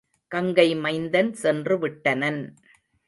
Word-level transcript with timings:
கங்கை 0.31 0.75
மைந்தன் 0.75 1.33
சென்று 1.33 1.77
விட்டனன். 1.79 2.41